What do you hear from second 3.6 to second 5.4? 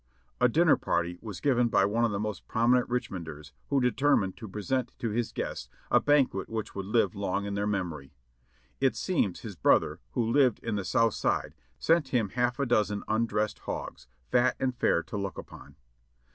who determined to present to his